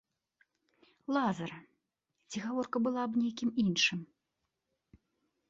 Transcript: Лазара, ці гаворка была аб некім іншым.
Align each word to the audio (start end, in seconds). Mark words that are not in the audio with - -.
Лазара, 1.17 1.59
ці 2.31 2.37
гаворка 2.47 2.77
была 2.87 2.99
аб 3.11 3.19
некім 3.27 3.49
іншым. 3.67 3.99